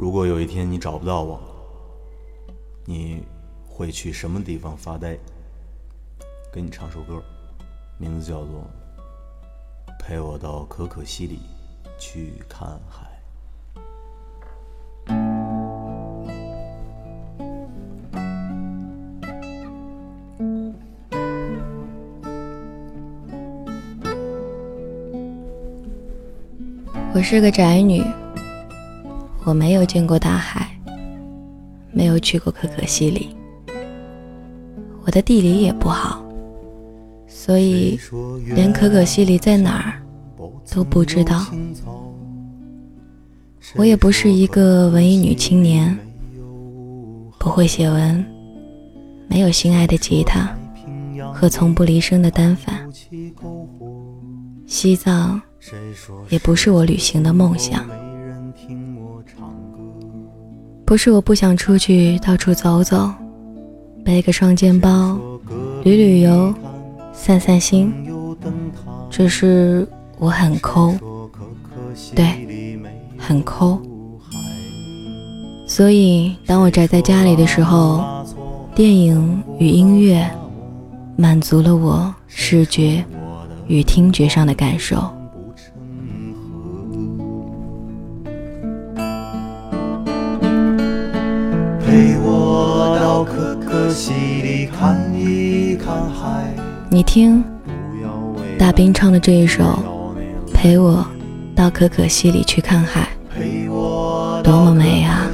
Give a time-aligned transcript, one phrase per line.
[0.00, 1.38] 如果有一天你找不到我，
[2.86, 3.22] 你
[3.68, 5.14] 会去什么地方发呆？
[6.50, 7.22] 给你唱首歌，
[7.98, 8.64] 名字叫做
[10.02, 11.40] 《陪我到可可西里
[11.98, 13.06] 去看海》。
[27.12, 28.02] 我是个宅女，
[29.44, 30.68] 我没有见过大海，
[31.92, 33.34] 没有去过可可西里，
[35.04, 36.22] 我的地理也不好，
[37.26, 37.98] 所以
[38.46, 40.02] 连可可西里在哪儿
[40.70, 41.46] 都不知道。
[43.76, 45.96] 我也不是一个文艺女青年，
[47.38, 48.24] 不会写文，
[49.26, 50.48] 没有心爱的吉他
[51.32, 52.88] 和从不离身的单反，
[54.66, 55.40] 西藏。
[56.30, 57.86] 也不是我旅行的梦想，
[60.90, 63.08] 不是我不想出去到处走走，
[64.04, 65.16] 背个双肩包，
[65.84, 66.52] 旅旅游，
[67.12, 67.94] 散散心。
[69.08, 69.86] 只是
[70.18, 70.92] 我很抠，
[72.12, 72.76] 对，
[73.16, 73.80] 很抠。
[75.64, 78.04] 所以当我宅在家里的时候，
[78.74, 80.28] 电影与音乐
[81.14, 83.04] 满足了我视觉
[83.68, 85.08] 与听觉上的感受。
[96.92, 97.44] 你听，
[98.58, 99.78] 大兵唱的这一首
[100.52, 101.06] 《陪我
[101.54, 103.08] 到可可西里去看海》，
[104.42, 105.30] 多么美啊！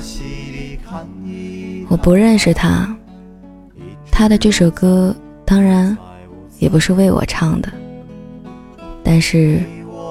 [1.88, 2.94] 我不认识他，
[4.10, 5.96] 他的这首歌当然
[6.58, 7.72] 也不是为我唱的，
[9.02, 9.58] 但是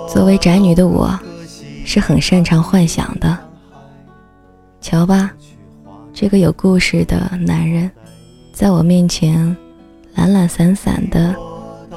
[0.10, 1.14] 作为宅女的我，
[1.86, 3.38] 是很擅长幻想的。
[4.82, 5.32] 瞧吧。
[6.11, 7.92] 这个有故事的男人，
[8.52, 9.55] 在我面前
[10.15, 11.36] 懒懒散散的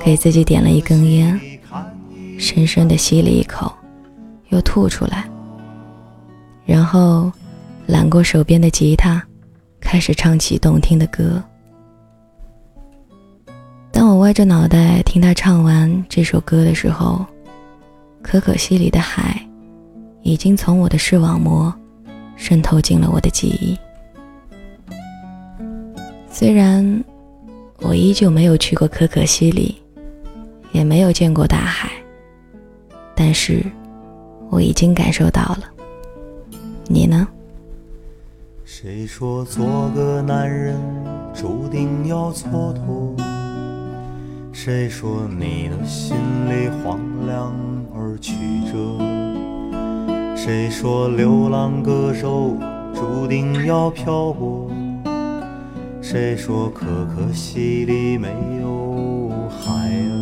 [0.00, 1.40] 给自己点了一根烟，
[2.38, 3.72] 深深的吸了一口，
[4.48, 5.28] 又吐出来，
[6.66, 7.32] 然后
[7.86, 9.22] 揽过手边的吉他，
[9.80, 11.42] 开始唱起动听的歌。
[13.90, 17.24] 当我歪着脑袋听他唱完这首歌的时候，
[18.22, 19.40] 可可西里的海
[20.22, 21.72] 已经从我的视网膜
[22.36, 23.76] 渗透进了我的记忆。
[26.30, 27.02] 虽然
[27.80, 29.80] 我依旧没有去过可可西里，
[30.72, 31.90] 也没有见过大海，
[33.14, 33.64] 但是
[34.50, 35.64] 我已经感受到了。
[36.86, 37.26] 你呢？
[38.64, 40.76] 谁说做个男人
[41.34, 43.16] 注定要蹉跎？
[44.52, 46.16] 谁说你的心
[46.48, 47.54] 里荒凉
[47.94, 48.34] 而曲
[48.70, 48.98] 折？
[50.36, 52.56] 谁说流浪歌手
[52.94, 54.70] 注定要漂泊？
[56.00, 58.28] 谁说可可西里没
[58.62, 60.14] 有海啊？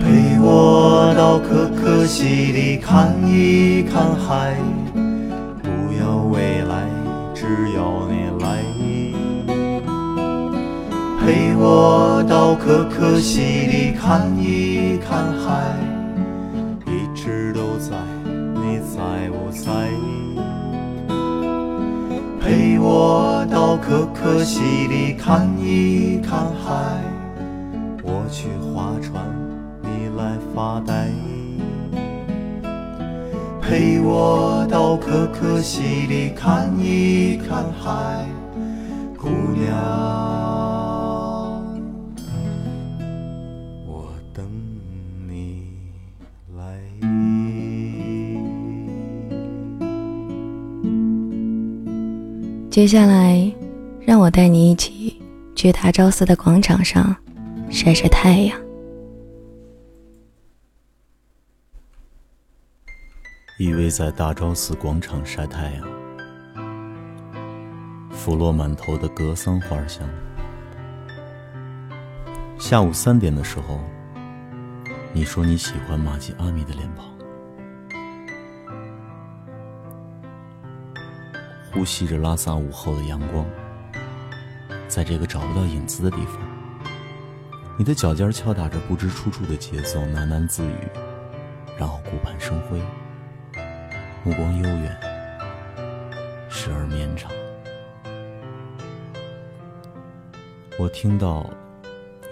[0.00, 4.56] 陪我到可可西里看一看海，
[5.62, 6.86] 不要未来，
[7.34, 7.44] 只
[7.76, 8.64] 要你来。
[11.20, 15.76] 陪我到可可西里看一看海，
[16.86, 17.94] 一直都在，
[18.24, 19.90] 你在不在？
[22.80, 27.02] 我到可可西里看一看海，
[28.02, 29.24] 我去划船，
[29.82, 31.10] 你来发呆。
[33.60, 38.24] 陪我到可可西里看一看海，
[52.78, 53.52] 接下来，
[54.06, 55.20] 让我带你一起
[55.56, 57.12] 去大昭寺的广场上
[57.68, 58.56] 晒晒太阳。
[63.58, 65.88] 依偎在大昭寺广场晒太阳，
[68.12, 70.08] 拂落满头的格桑花香。
[72.60, 73.80] 下午三点的时候，
[75.12, 77.17] 你说你喜欢玛吉阿米的脸庞。
[81.78, 83.46] 呼吸着拉萨午后的阳光，
[84.88, 86.40] 在这个找不到影子的地方，
[87.78, 90.74] 你的脚尖敲打着不知出处的节奏，喃喃自语，
[91.78, 92.82] 然后顾盼生辉，
[94.24, 95.00] 目光悠远，
[96.50, 97.30] 时而绵长。
[100.80, 101.48] 我听到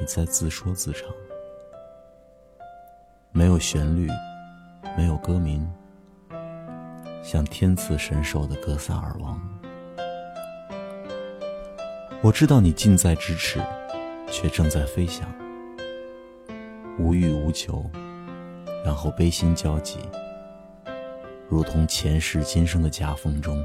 [0.01, 1.03] 你在自说自唱，
[3.31, 4.09] 没有旋律，
[4.97, 5.65] 没有歌名，
[7.27, 9.37] 像天赐神兽的格萨尔王。
[12.23, 13.61] 我知道你近在咫尺，
[14.31, 15.29] 却正在飞翔，
[17.01, 17.85] 无欲无求，
[18.85, 19.99] 然后悲心交集，
[21.49, 23.61] 如同前世今生的夹缝中，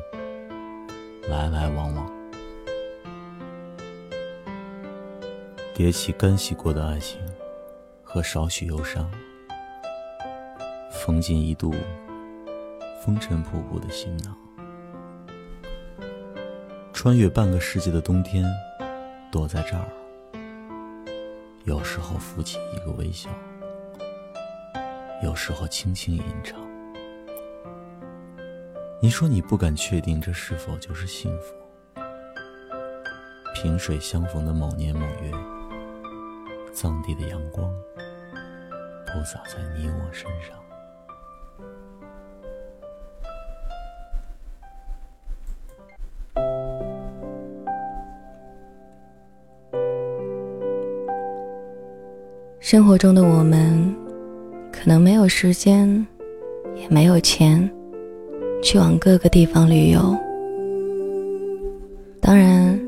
[1.30, 2.12] 来来往往，
[5.76, 7.22] 叠起干洗过的爱情
[8.02, 9.08] 和少许忧伤，
[10.92, 11.76] 缝进一度
[13.04, 14.38] 风尘仆仆的行囊。
[16.94, 18.46] 穿越半个世纪的冬天，
[19.32, 19.88] 躲在这儿，
[21.64, 23.28] 有时候浮起一个微笑，
[25.24, 26.60] 有时候轻轻吟唱。
[29.02, 31.56] 你说你不敢确定这是否就是幸福？
[33.56, 35.32] 萍水相逢的某年某月，
[36.72, 37.68] 藏地的阳光，
[39.08, 40.61] 铺洒在你我身上。
[52.72, 53.94] 生活中的我们，
[54.72, 56.08] 可能没有时间，
[56.78, 57.70] 也没有钱，
[58.64, 60.16] 去往各个地方旅游。
[62.22, 62.80] 当然，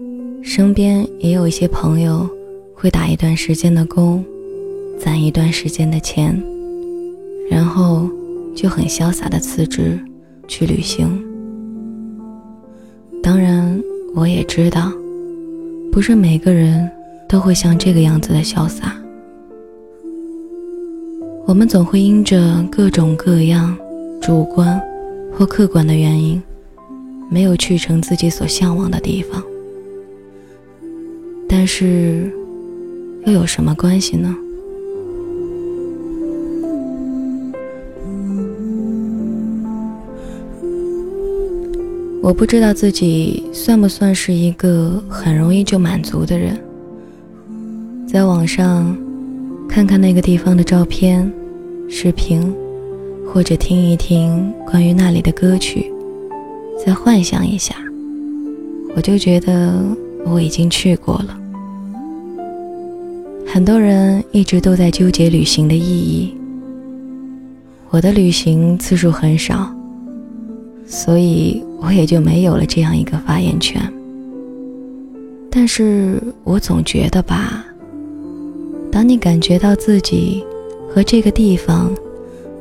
[0.41, 2.25] 身边也有一些朋友
[2.74, 4.24] 会打一段时间的工，
[4.97, 6.41] 攒一段时间的钱，
[7.51, 8.09] 然后
[8.56, 10.00] 就很潇洒的辞职
[10.47, 11.21] 去旅行。
[13.21, 13.77] 当然，
[14.15, 14.94] 我也知道，
[15.91, 16.89] 不是每个人
[17.27, 18.97] 都会像这个样子的潇洒。
[21.45, 23.77] 我们总会因着各种各样
[24.21, 24.81] 主观
[25.33, 26.41] 或客观的原因，
[27.29, 29.43] 没有去成自己所向往的地方。
[31.49, 32.31] 但是，
[33.25, 34.33] 又有什么关系呢？
[42.21, 46.57] 我不知道自己算不算是一个很容易就满足的人，
[48.07, 48.97] 在网上。
[49.73, 51.27] 看看那个地方的照片、
[51.89, 52.53] 视频，
[53.25, 55.91] 或者听一听关于那里的歌曲，
[56.85, 57.73] 再幻想一下，
[58.95, 59.83] 我就觉得
[60.27, 61.35] 我已经去过了。
[63.47, 66.35] 很多人一直都在纠结旅行的意义，
[67.89, 69.75] 我的旅行次数很少，
[70.85, 73.81] 所以我也就没有了这样一个发言权。
[75.49, 77.65] 但是我总觉得吧。
[78.93, 80.45] 当你感觉到自己
[80.87, 81.91] 和这个地方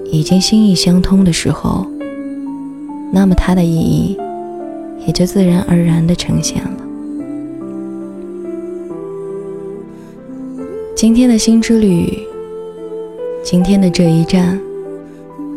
[0.07, 1.87] 已经心意相通的时候，
[3.13, 4.17] 那么它的意义
[5.07, 6.71] 也就自然而然的呈现了。
[10.97, 12.19] 今天的新之旅，
[13.45, 14.59] 今天的这一站，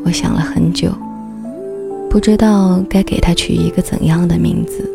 [0.03, 0.89] 我想了很久，
[2.09, 4.85] 不知道该给它取一个怎样的名字。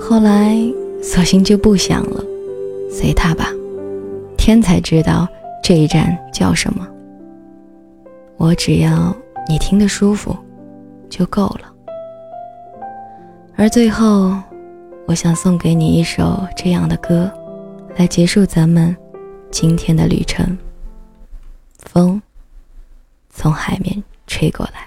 [0.00, 0.56] 后来，
[1.02, 2.24] 索性就不想了，
[2.88, 3.52] 随它吧。
[4.46, 5.26] 天才知道
[5.60, 6.86] 这一站叫什么。
[8.36, 9.12] 我只要
[9.48, 10.36] 你听得舒服，
[11.10, 11.74] 就够了。
[13.56, 14.40] 而最后，
[15.08, 17.28] 我想送给你一首这样的歌，
[17.96, 18.96] 来结束咱们
[19.50, 20.56] 今天的旅程。
[21.78, 22.22] 风
[23.28, 24.86] 从海面吹过来。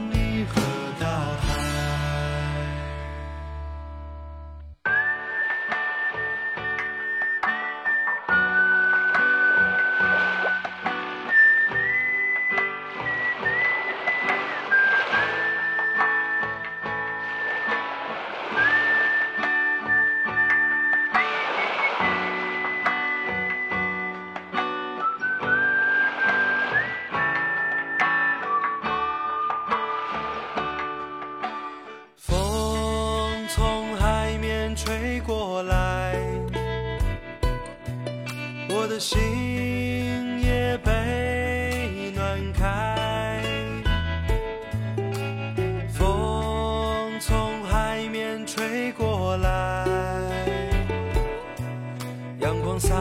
[52.81, 52.97] 洒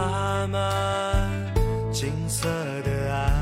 [0.49, 0.61] 满
[1.91, 2.47] 金色
[2.85, 3.33] 的岸。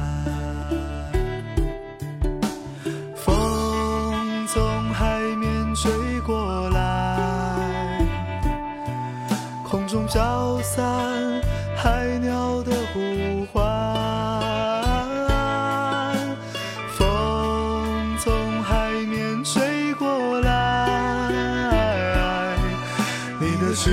[3.17, 4.63] 风从
[4.95, 5.91] 海面吹
[6.21, 7.19] 过来，
[9.69, 10.87] 空中飘散
[11.77, 13.61] 海鸟的呼唤。
[16.97, 22.55] 风从海面吹过来，
[23.41, 23.93] 你的裙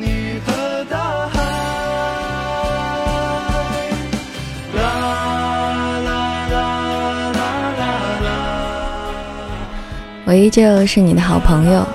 [10.31, 11.85] 我依旧是你的好朋友，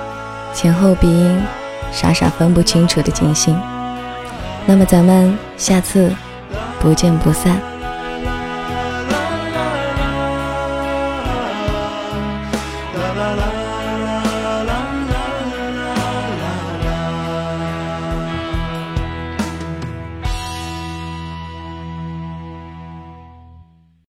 [0.53, 1.41] 前后鼻音，
[1.91, 3.59] 傻傻分不清楚的金星。
[4.67, 6.15] 那么咱们下次
[6.79, 7.59] 不见不散。